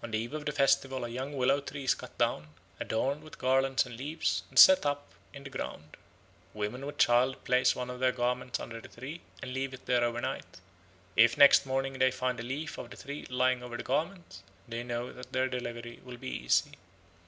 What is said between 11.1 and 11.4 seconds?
if